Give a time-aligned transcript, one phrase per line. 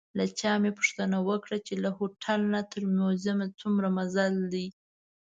[0.17, 4.67] له چا مې پوښتنه وکړه چې له هوټل نه تر موزیم څومره مزل دی.